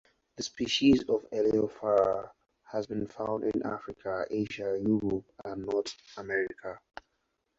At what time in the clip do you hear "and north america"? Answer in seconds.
5.45-6.79